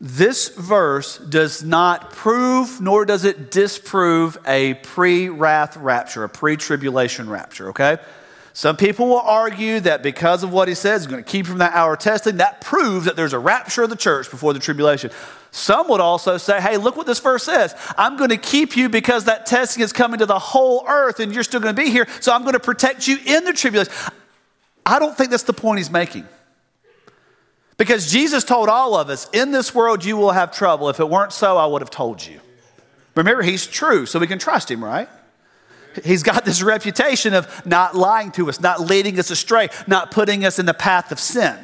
[0.00, 6.56] This verse does not prove nor does it disprove a pre wrath rapture, a pre
[6.56, 7.98] tribulation rapture, okay?
[8.52, 11.58] Some people will argue that because of what he says, he's going to keep from
[11.58, 12.38] that hour of testing.
[12.38, 15.10] That proves that there's a rapture of the church before the tribulation.
[15.52, 17.74] Some would also say, hey, look what this verse says.
[17.96, 21.32] I'm going to keep you because that testing is coming to the whole earth and
[21.32, 22.06] you're still going to be here.
[22.20, 23.92] So I'm going to protect you in the tribulation.
[24.84, 26.26] I don't think that's the point he's making.
[27.80, 30.90] Because Jesus told all of us, in this world you will have trouble.
[30.90, 32.38] If it weren't so, I would have told you.
[33.14, 35.08] Remember, he's true, so we can trust him, right?
[36.04, 40.44] He's got this reputation of not lying to us, not leading us astray, not putting
[40.44, 41.56] us in the path of sin.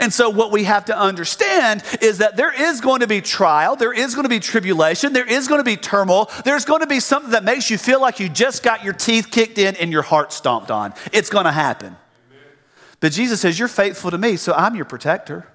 [0.00, 3.76] And so, what we have to understand is that there is going to be trial,
[3.76, 6.88] there is going to be tribulation, there is going to be turmoil, there's going to
[6.88, 9.92] be something that makes you feel like you just got your teeth kicked in and
[9.92, 10.92] your heart stomped on.
[11.12, 11.96] It's going to happen.
[13.00, 15.48] But Jesus says, You're faithful to me, so I'm your protector.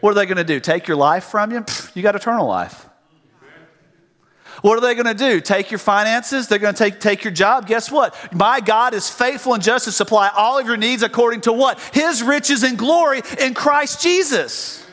[0.00, 0.60] What are they going to do?
[0.60, 1.64] Take your life from you?
[1.94, 2.88] you got eternal life.
[4.62, 5.40] What are they going to do?
[5.40, 6.48] Take your finances?
[6.48, 7.66] They're going to take, take your job?
[7.66, 8.14] Guess what?
[8.34, 11.78] My God is faithful and just to supply all of your needs according to what?
[11.92, 14.84] His riches and glory in Christ Jesus.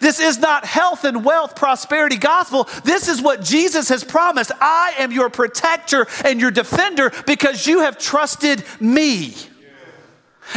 [0.00, 2.68] This is not health and wealth, prosperity gospel.
[2.84, 4.50] This is what Jesus has promised.
[4.60, 9.34] I am your protector and your defender because you have trusted me.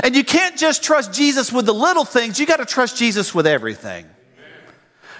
[0.04, 3.34] And you can't just trust Jesus with the little things, you got to trust Jesus
[3.34, 4.06] with everything.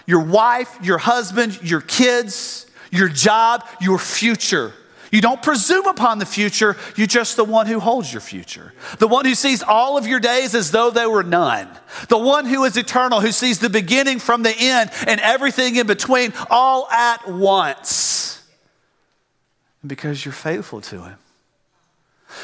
[0.06, 4.74] Your wife, your husband, your kids, your job, your future.
[5.12, 8.74] You don't presume upon the future, you're just the one who holds your future.
[9.00, 11.68] The one who sees all of your days as though they were none.
[12.10, 15.88] The one who is eternal, who sees the beginning from the end and everything in
[15.88, 18.44] between all at once.
[19.86, 21.18] Because you're faithful to him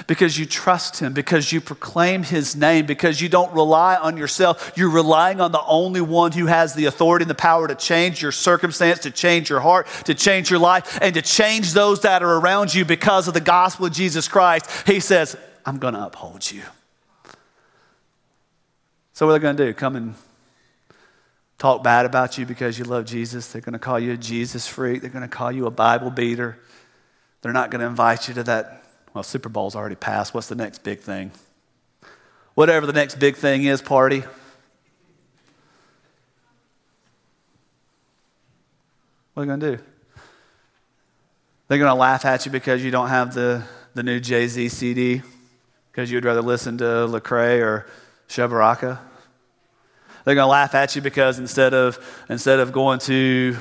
[0.08, 4.74] because you trust Him, because you proclaim His name, because you don't rely on yourself.
[4.76, 8.22] You're relying on the only one who has the authority and the power to change
[8.22, 12.24] your circumstance, to change your heart, to change your life, and to change those that
[12.24, 14.70] are around you because of the gospel of Jesus Christ.
[14.88, 16.64] He says, I'm going to uphold you.
[19.14, 19.74] So, what are they going to do?
[19.74, 20.16] Come and
[21.58, 23.52] talk bad about you because you love Jesus?
[23.52, 25.02] They're going to call you a Jesus freak.
[25.02, 26.60] They're going to call you a Bible beater.
[27.42, 28.85] They're not going to invite you to that
[29.16, 30.34] well, Super Bowl's already passed.
[30.34, 31.32] What's the next big thing?
[32.54, 34.20] Whatever the next big thing is, party.
[39.34, 39.84] What are you going to do?
[41.68, 44.68] They're going to laugh at you because you don't have the, the new Jay Z
[44.68, 45.22] CD,
[45.92, 47.88] because you'd rather listen to Lecrae or
[48.28, 49.00] Shabba Ranks.
[50.26, 51.98] They're going to laugh at you because instead of,
[52.28, 53.56] instead of going to,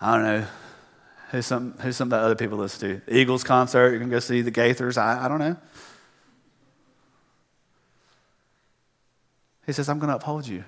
[0.00, 0.46] I don't know,
[1.30, 3.14] Who's some, who's some that other people listen to?
[3.14, 4.96] Eagles concert, you can go see the Gaithers.
[4.96, 5.56] I, I don't know.
[9.66, 10.64] He says, I'm going to uphold you.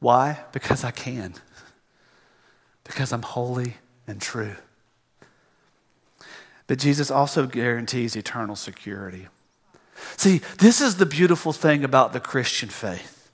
[0.00, 0.40] Why?
[0.50, 1.34] Because I can.
[2.82, 3.76] Because I'm holy
[4.08, 4.56] and true.
[6.66, 9.28] But Jesus also guarantees eternal security.
[10.16, 13.30] See, this is the beautiful thing about the Christian faith.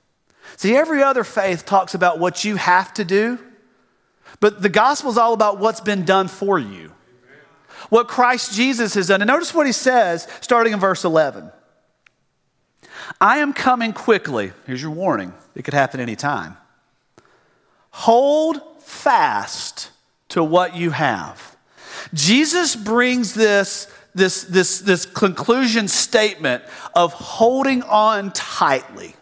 [0.57, 3.39] See, every other faith talks about what you have to do
[4.41, 6.93] but the gospel is all about what's been done for you,
[7.91, 9.21] what Christ Jesus has done.
[9.21, 11.51] And notice what he says starting in verse 11
[13.21, 14.53] I am coming quickly.
[14.67, 16.57] Here's your warning it could happen anytime.
[17.91, 19.91] Hold fast
[20.31, 21.57] to what you have.
[22.15, 26.63] Jesus brings this, this, this, this conclusion statement
[26.95, 29.17] of holding on tightly.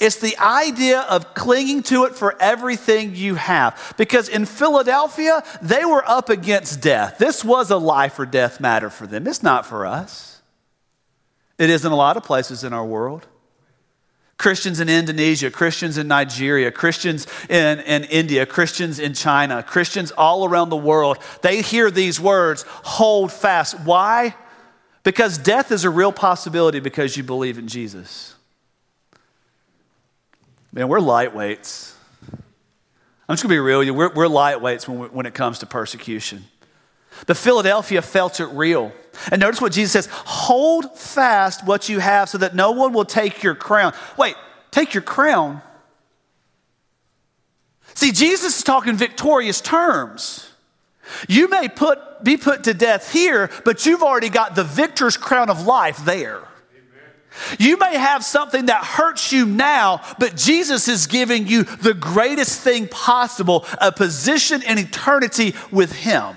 [0.00, 3.94] It's the idea of clinging to it for everything you have.
[3.96, 7.18] Because in Philadelphia, they were up against death.
[7.18, 9.26] This was a life or death matter for them.
[9.26, 10.42] It's not for us.
[11.58, 13.26] It is in a lot of places in our world.
[14.36, 20.44] Christians in Indonesia, Christians in Nigeria, Christians in, in India, Christians in China, Christians all
[20.44, 23.78] around the world, they hear these words hold fast.
[23.80, 24.34] Why?
[25.04, 28.33] Because death is a real possibility because you believe in Jesus.
[30.74, 31.92] Man, we're lightweights.
[32.32, 33.94] I'm just going to be real with you.
[33.94, 36.44] We're, we're lightweights when, we, when it comes to persecution.
[37.26, 38.92] The Philadelphia felt it real.
[39.30, 43.04] And notice what Jesus says hold fast what you have so that no one will
[43.04, 43.94] take your crown.
[44.18, 44.34] Wait,
[44.72, 45.62] take your crown?
[47.94, 50.50] See, Jesus is talking victorious terms.
[51.28, 55.50] You may put, be put to death here, but you've already got the victor's crown
[55.50, 56.42] of life there.
[57.58, 62.60] You may have something that hurts you now, but Jesus is giving you the greatest
[62.60, 66.36] thing possible a position in eternity with Him.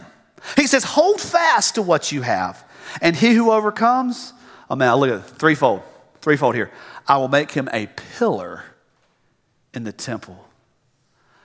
[0.56, 2.64] He says, Hold fast to what you have.
[3.02, 4.34] And he who overcomes,
[4.70, 5.84] oh man, look at it, threefold,
[6.22, 6.72] threefold here.
[7.08, 8.64] I will make him a pillar
[9.74, 10.47] in the temple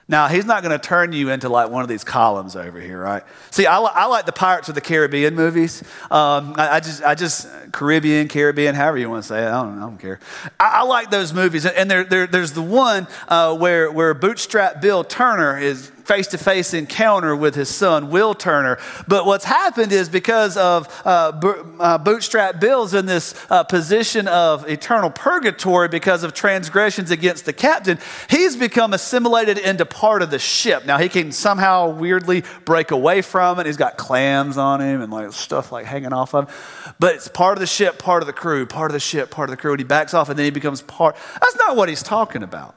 [0.07, 3.01] now, he's not going to turn you into like one of these columns over here,
[3.01, 3.23] right?
[3.51, 5.81] See, I, I like the Pirates of the Caribbean movies.
[6.11, 9.47] Um, I, I, just, I just, Caribbean, Caribbean, however you want to say it.
[9.47, 10.19] I don't, I don't care.
[10.59, 11.65] I, I like those movies.
[11.65, 16.37] And there, there, there's the one uh, where, where Bootstrap Bill Turner is face to
[16.37, 18.77] face encounter with his son, Will Turner.
[19.07, 21.31] But what's happened is because of uh,
[21.79, 27.53] uh, Bootstrap Bill's in this uh, position of eternal purgatory because of transgressions against the
[27.53, 30.85] captain, he's become assimilated into part of the ship.
[30.85, 33.65] Now, he can somehow weirdly break away from it.
[33.65, 36.55] He's got clams on him and like stuff like hanging off of him.
[36.99, 39.49] But it's part of the ship, part of the crew, part of the ship, part
[39.49, 39.71] of the crew.
[39.71, 41.15] And he backs off and then he becomes part.
[41.41, 42.75] That's not what he's talking about.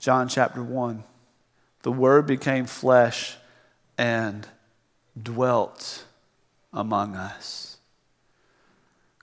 [0.00, 1.04] John chapter 1.
[1.82, 3.36] The Word became flesh
[3.98, 4.48] and
[5.22, 6.04] dwelt
[6.72, 7.76] among us.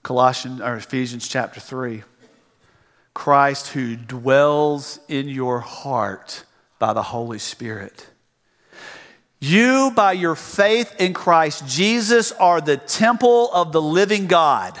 [0.04, 2.04] Colossians or Ephesians chapter 3.
[3.12, 6.44] Christ who dwells in your heart
[6.78, 8.06] by the Holy Spirit.
[9.40, 14.80] You, by your faith in Christ Jesus, are the temple of the living God.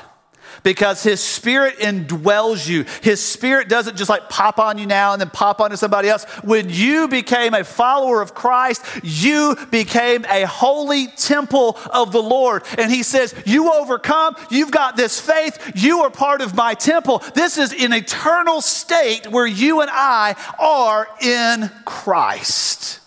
[0.62, 2.84] Because his spirit indwells you.
[3.02, 6.24] His spirit doesn't just like pop on you now and then pop onto somebody else.
[6.44, 12.64] When you became a follower of Christ, you became a holy temple of the Lord.
[12.76, 17.22] And he says, You overcome, you've got this faith, you are part of my temple.
[17.34, 23.00] This is an eternal state where you and I are in Christ.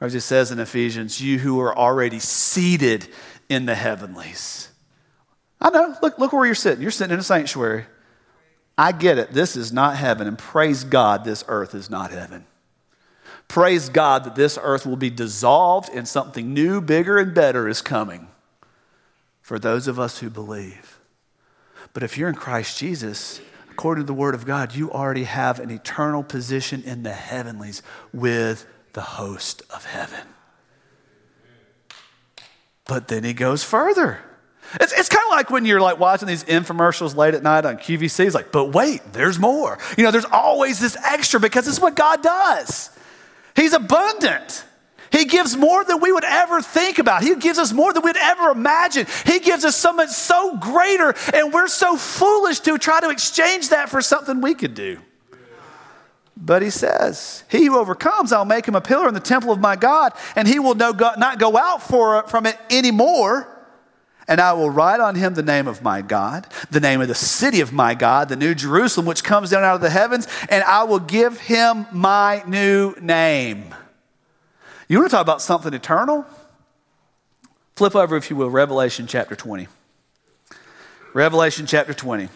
[0.00, 3.06] Or as it says in Ephesians, you who are already seated
[3.48, 4.71] in the heavenlies.
[5.62, 5.96] I know.
[6.02, 6.82] Look, look where you're sitting.
[6.82, 7.86] You're sitting in a sanctuary.
[8.76, 9.32] I get it.
[9.32, 10.26] This is not heaven.
[10.26, 12.46] And praise God, this earth is not heaven.
[13.46, 17.80] Praise God that this earth will be dissolved and something new, bigger, and better is
[17.80, 18.28] coming
[19.40, 20.98] for those of us who believe.
[21.92, 23.40] But if you're in Christ Jesus,
[23.70, 27.82] according to the Word of God, you already have an eternal position in the heavenlies
[28.12, 30.26] with the host of heaven.
[32.86, 34.22] But then he goes further.
[34.80, 37.76] It's, it's kind of like when you're like watching these infomercials late at night on
[37.76, 38.26] QVC.
[38.26, 39.78] It's like, but wait, there's more.
[39.98, 42.90] You know, there's always this extra because it's what God does.
[43.54, 44.64] He's abundant.
[45.10, 47.22] He gives more than we would ever think about.
[47.22, 49.06] He gives us more than we'd ever imagine.
[49.26, 53.90] He gives us something so greater, and we're so foolish to try to exchange that
[53.90, 54.98] for something we could do.
[56.34, 59.60] But he says, He who overcomes, I'll make him a pillar in the temple of
[59.60, 63.51] my God, and he will no go, not go out for, from it anymore.
[64.32, 67.14] And I will write on him the name of my God, the name of the
[67.14, 70.64] city of my God, the new Jerusalem, which comes down out of the heavens, and
[70.64, 73.74] I will give him my new name.
[74.88, 76.24] You want to talk about something eternal?
[77.76, 79.68] Flip over, if you will, Revelation chapter 20.
[81.12, 82.30] Revelation chapter 20.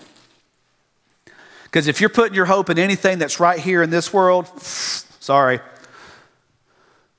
[1.64, 5.61] Because if you're putting your hope in anything that's right here in this world, sorry.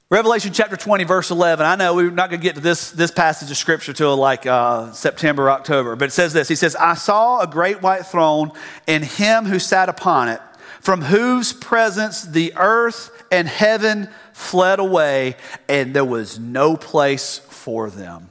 [0.10, 1.66] Revelation chapter 20, verse 11.
[1.66, 4.46] I know we're not going to get to this, this passage of scripture till like
[4.46, 8.54] uh, September, October, but it says this He says, I saw a great white throne
[8.88, 10.40] and him who sat upon it,
[10.80, 15.36] from whose presence the earth and heaven fled away,
[15.68, 18.30] and there was no place for them.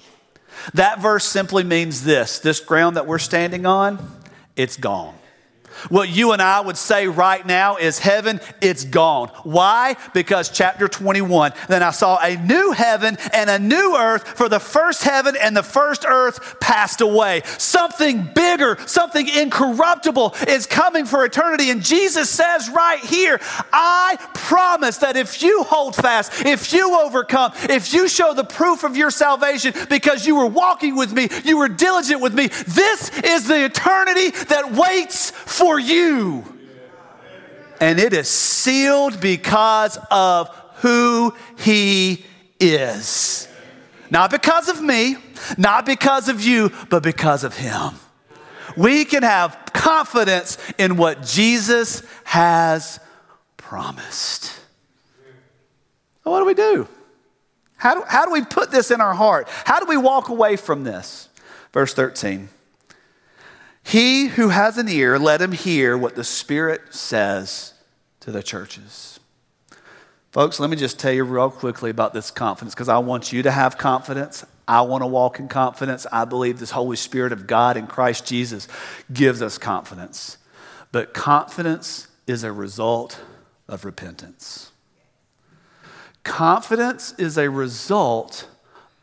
[0.72, 3.98] That verse simply means this this ground that we're standing on,
[4.56, 5.14] it's gone.
[5.88, 9.28] What you and I would say right now is heaven, it's gone.
[9.42, 9.96] Why?
[10.14, 14.60] Because chapter 21, then I saw a new heaven and a new earth, for the
[14.60, 17.42] first heaven and the first earth passed away.
[17.58, 21.70] Something bigger, something incorruptible is coming for eternity.
[21.70, 23.40] And Jesus says right here,
[23.72, 28.84] I promise that if you hold fast, if you overcome, if you show the proof
[28.84, 33.10] of your salvation because you were walking with me, you were diligent with me, this
[33.20, 36.44] is the eternity that waits for for you.
[37.80, 42.24] And it is sealed because of who He
[42.60, 43.48] is.
[44.08, 45.16] Not because of me,
[45.58, 47.94] not because of you, but because of Him.
[48.76, 53.00] We can have confidence in what Jesus has
[53.56, 54.44] promised.
[56.22, 56.86] So what do we do?
[57.76, 59.48] How do, how do we put this in our heart?
[59.64, 61.28] How do we walk away from this?
[61.72, 62.50] Verse 13.
[63.86, 67.72] He who has an ear, let him hear what the Spirit says
[68.18, 69.20] to the churches.
[70.32, 73.44] Folks, let me just tell you real quickly about this confidence because I want you
[73.44, 74.44] to have confidence.
[74.66, 76.04] I want to walk in confidence.
[76.10, 78.66] I believe this Holy Spirit of God in Christ Jesus
[79.12, 80.36] gives us confidence.
[80.90, 83.20] But confidence is a result
[83.68, 84.72] of repentance.
[86.24, 88.48] Confidence is a result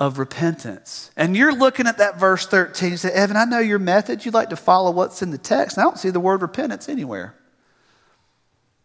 [0.04, 1.12] of repentance.
[1.16, 2.92] And you're looking at that verse 13.
[2.92, 4.26] You say, Evan, I know your method.
[4.26, 5.78] You like to follow what's in the text.
[5.78, 7.34] I don't see the word repentance anywhere.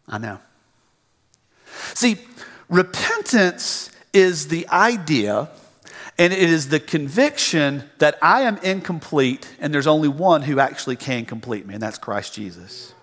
[0.07, 0.39] I know.
[1.93, 2.17] See,
[2.69, 5.49] repentance is the idea
[6.17, 10.95] and it is the conviction that I am incomplete and there's only one who actually
[10.95, 12.93] can complete me, and that's Christ Jesus.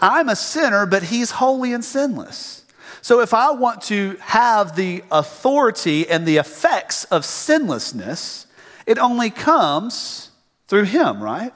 [0.00, 2.61] I'm a sinner, but he's holy and sinless.
[3.02, 8.46] So if I want to have the authority and the effects of sinlessness,
[8.86, 10.30] it only comes
[10.68, 11.52] through Him, right?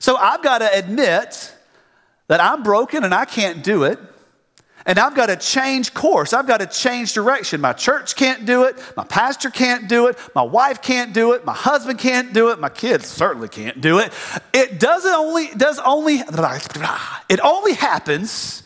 [0.00, 1.54] So I've got to admit
[2.26, 4.00] that I'm broken and I can't do it.
[4.84, 6.32] And I've got to change course.
[6.32, 7.60] I've got to change direction.
[7.60, 8.76] My church can't do it.
[8.96, 10.18] My pastor can't do it.
[10.34, 11.44] My wife can't do it.
[11.44, 12.60] My husband can't do it.
[12.60, 14.12] My kids certainly can't do it.
[14.52, 18.62] It doesn't only, does only, it only happens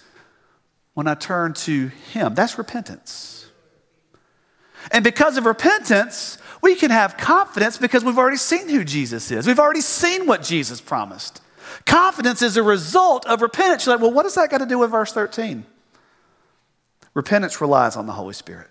[0.95, 2.34] when I turn to Him.
[2.34, 3.49] That's repentance.
[4.91, 9.47] And because of repentance, we can have confidence because we've already seen who Jesus is.
[9.47, 11.41] We've already seen what Jesus promised.
[11.86, 13.86] Confidence is a result of repentance.
[13.86, 15.64] You're like, well, what does that got to do with verse 13?
[17.14, 18.68] Repentance relies on the Holy Spirit.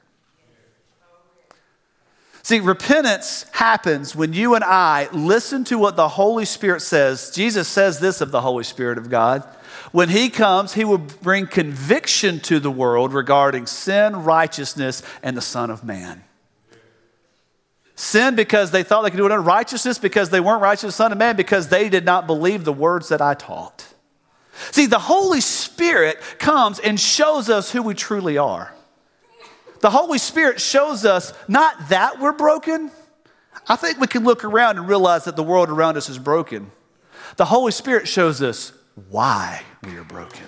[2.50, 7.30] See, repentance happens when you and I listen to what the Holy Spirit says.
[7.30, 9.44] Jesus says this of the Holy Spirit of God.
[9.92, 15.44] When He comes, He will bring conviction to the world regarding sin, righteousness, and the
[15.44, 16.24] Son of Man.
[17.94, 19.36] Sin because they thought they could do it.
[19.36, 23.10] Righteousness because they weren't righteous, Son of Man because they did not believe the words
[23.10, 23.86] that I taught.
[24.72, 28.74] See, the Holy Spirit comes and shows us who we truly are.
[29.82, 32.92] The Holy Spirit shows us not that we're broken.
[33.68, 36.72] I think we can look around and realize that the world around us is broken.
[37.38, 38.74] The Holy Spirit shows us
[39.10, 40.46] why we are broken.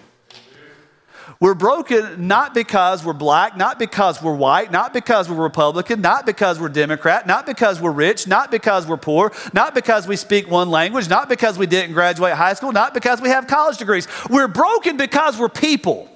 [1.39, 6.25] We're broken not because we're black, not because we're white, not because we're Republican, not
[6.25, 10.49] because we're Democrat, not because we're rich, not because we're poor, not because we speak
[10.49, 14.07] one language, not because we didn't graduate high school, not because we have college degrees.
[14.29, 16.07] We're broken because we're people.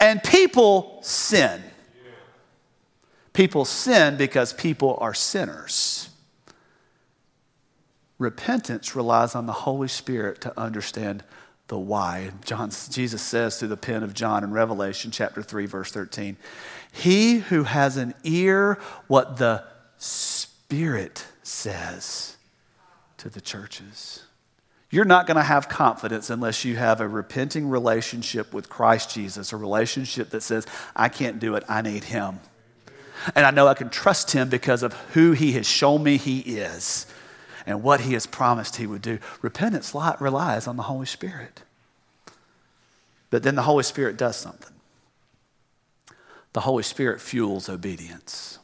[0.00, 1.62] And people sin.
[3.32, 6.10] People sin because people are sinners.
[8.18, 11.24] Repentance relies on the Holy Spirit to understand
[11.68, 12.30] the why.
[12.44, 16.36] John, Jesus says through the pen of John in Revelation chapter 3, verse 13,
[16.92, 19.64] He who has an ear, what the
[19.96, 22.36] Spirit says
[23.16, 24.24] to the churches.
[24.90, 29.52] You're not going to have confidence unless you have a repenting relationship with Christ Jesus,
[29.52, 32.40] a relationship that says, I can't do it, I need Him.
[33.34, 36.40] And I know I can trust him because of who he has shown me he
[36.40, 37.06] is
[37.66, 39.18] and what he has promised he would do.
[39.40, 41.62] Repentance relies on the Holy Spirit.
[43.30, 44.74] But then the Holy Spirit does something.
[46.52, 48.58] The Holy Spirit fuels obedience.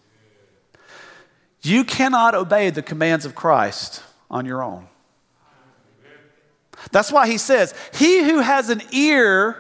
[1.62, 4.86] You cannot obey the commands of Christ on your own.
[6.92, 9.56] That's why he says, He who has an ear,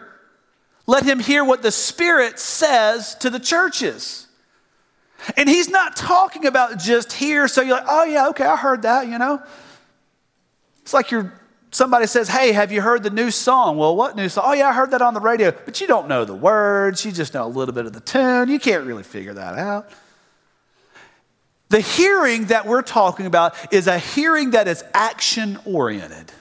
[0.86, 4.27] let him hear what the Spirit says to the churches.
[5.36, 8.82] And he's not talking about just here, so you're like, oh, yeah, okay, I heard
[8.82, 9.42] that, you know?
[10.82, 11.32] It's like you're,
[11.70, 13.76] somebody says, hey, have you heard the new song?
[13.76, 14.44] Well, what new song?
[14.46, 15.50] Oh, yeah, I heard that on the radio.
[15.50, 18.48] But you don't know the words, you just know a little bit of the tune.
[18.48, 19.90] You can't really figure that out.
[21.68, 26.32] The hearing that we're talking about is a hearing that is action oriented,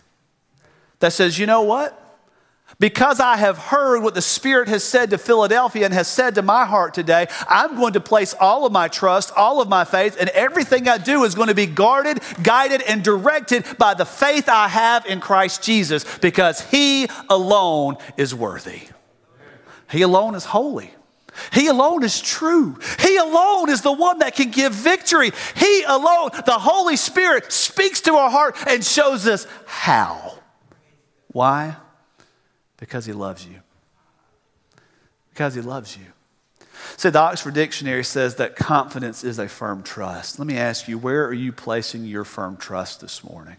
[0.99, 2.07] that says, you know what?
[2.80, 6.43] Because I have heard what the Spirit has said to Philadelphia and has said to
[6.43, 10.15] my heart today, I'm going to place all of my trust, all of my faith,
[10.19, 14.47] and everything I do is going to be guarded, guided, and directed by the faith
[14.47, 18.82] I have in Christ Jesus because He alone is worthy.
[19.89, 20.93] He alone is holy.
[21.53, 22.78] He alone is true.
[22.99, 25.32] He alone is the one that can give victory.
[25.55, 30.39] He alone, the Holy Spirit, speaks to our heart and shows us how.
[31.30, 31.78] Why?
[32.78, 33.59] Because he loves you.
[35.30, 36.05] Because he loves you.
[36.95, 40.39] So the Oxford Dictionary says that confidence is a firm trust.
[40.39, 43.57] Let me ask you, where are you placing your firm trust this morning?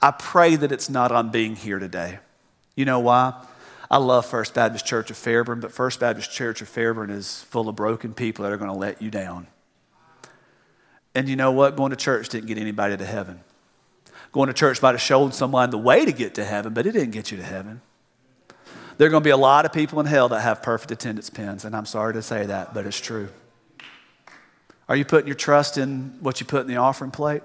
[0.00, 2.20] I pray that it's not on being here today.
[2.76, 3.34] You know why?
[3.90, 7.68] I love First Baptist Church of Fairburn, but First Baptist Church of Fairburn is full
[7.68, 9.46] of broken people that are going to let you down.
[11.14, 11.74] And you know what?
[11.74, 13.40] Going to church didn't get anybody to heaven.
[14.30, 16.92] Going to church might have shown someone the way to get to heaven, but it
[16.92, 17.80] didn't get you to heaven.
[18.98, 21.30] There are going to be a lot of people in hell that have perfect attendance
[21.30, 23.28] pins, and I'm sorry to say that, but it's true.
[24.88, 27.42] Are you putting your trust in what you put in the offering plate?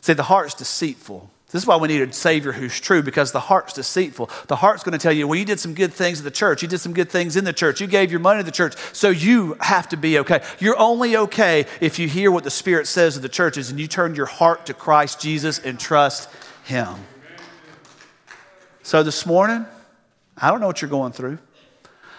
[0.00, 1.30] See, the heart's deceitful.
[1.50, 4.30] This is why we need a Savior who's true because the heart's deceitful.
[4.46, 6.62] The heart's going to tell you, well, you did some good things at the church.
[6.62, 7.80] You did some good things in the church.
[7.80, 8.74] You gave your money to the church.
[8.92, 10.42] So you have to be okay.
[10.60, 13.86] You're only okay if you hear what the Spirit says to the churches and you
[13.86, 16.28] turn your heart to Christ Jesus and trust
[16.64, 16.94] Him.
[18.82, 19.66] So this morning,
[20.40, 21.38] I don't know what you're going through.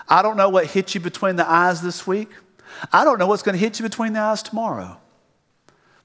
[0.08, 2.30] I don't know what hit you between the eyes this week.
[2.92, 4.98] I don't know what's going to hit you between the eyes tomorrow.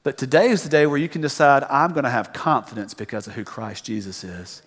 [0.03, 3.27] But today is the day where you can decide, I'm going to have confidence because
[3.27, 4.63] of who Christ Jesus is.